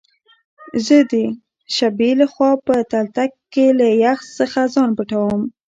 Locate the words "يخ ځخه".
4.03-4.63